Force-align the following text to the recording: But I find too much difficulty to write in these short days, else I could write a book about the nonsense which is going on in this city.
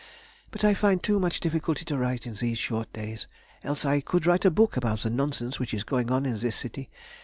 But 0.49 0.63
I 0.63 0.73
find 0.73 1.03
too 1.03 1.19
much 1.19 1.39
difficulty 1.41 1.85
to 1.85 1.95
write 1.95 2.25
in 2.25 2.33
these 2.33 2.57
short 2.57 2.91
days, 2.91 3.27
else 3.63 3.85
I 3.85 4.01
could 4.01 4.25
write 4.25 4.45
a 4.45 4.49
book 4.49 4.75
about 4.75 5.01
the 5.01 5.11
nonsense 5.11 5.59
which 5.59 5.75
is 5.75 5.83
going 5.83 6.09
on 6.09 6.25
in 6.25 6.39
this 6.39 6.55
city. 6.55 6.89